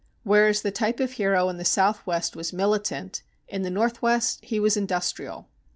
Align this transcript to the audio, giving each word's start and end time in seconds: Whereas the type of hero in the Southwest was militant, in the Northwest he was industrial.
Whereas 0.23 0.63
the 0.63 0.71
type 0.71 0.99
of 0.99 1.11
hero 1.11 1.47
in 1.49 1.57
the 1.57 1.63
Southwest 1.63 2.35
was 2.35 2.51
militant, 2.51 3.21
in 3.47 3.61
the 3.61 3.69
Northwest 3.69 4.43
he 4.43 4.59
was 4.59 4.75
industrial. 4.75 5.47